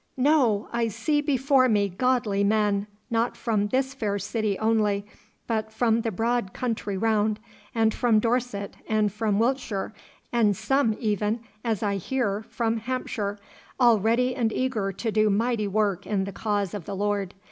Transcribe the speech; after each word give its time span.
No! 0.17 0.67
I 0.73 0.87
see 0.87 1.21
before 1.21 1.69
me 1.69 1.87
godly 1.87 2.43
men, 2.43 2.87
not 3.11 3.37
from 3.37 3.67
this 3.67 3.93
fair 3.93 4.17
city 4.17 4.57
only, 4.57 5.05
but 5.45 5.71
from 5.71 6.01
the 6.01 6.09
broad 6.09 6.53
country 6.55 6.97
round, 6.97 7.39
and 7.75 7.93
from 7.93 8.17
Dorset, 8.17 8.77
and 8.89 9.11
from 9.13 9.37
Wiltshire, 9.37 9.93
and 10.33 10.57
some 10.57 10.97
even 10.99 11.41
as 11.63 11.83
I 11.83 11.97
hear 11.97 12.41
from 12.41 12.77
Hampshire, 12.77 13.37
all 13.79 13.99
ready 13.99 14.35
and 14.35 14.51
eager 14.51 14.91
to 14.91 15.11
do 15.11 15.29
mighty 15.29 15.67
work 15.67 16.07
in 16.07 16.23
the 16.23 16.31
cause 16.33 16.73
of 16.73 16.85
the 16.85 16.95
Lord. 16.95 17.35